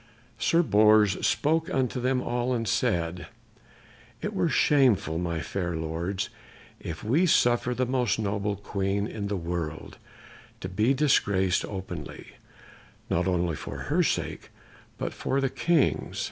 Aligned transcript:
Sir 0.39 0.63
Bors 0.63 1.23
spoke 1.23 1.69
unto 1.69 2.01
them 2.01 2.23
all 2.23 2.55
and 2.55 2.67
said, 2.67 3.27
"It 4.19 4.33
were 4.33 4.49
shameful, 4.49 5.19
my 5.19 5.41
fair 5.41 5.75
lords, 5.75 6.29
if 6.79 7.03
we 7.03 7.27
suffered 7.27 7.77
the 7.77 7.85
most 7.85 8.17
noble 8.17 8.55
Queen 8.55 9.05
in 9.05 9.27
the 9.27 9.37
world 9.37 9.99
to 10.59 10.67
be 10.69 10.95
disgraced 10.95 11.63
openly, 11.65 12.31
not 13.11 13.27
only 13.27 13.55
for 13.55 13.77
her 13.93 14.01
sake, 14.01 14.49
but 14.97 15.13
for 15.13 15.39
the 15.39 15.51
King's." 15.51 16.19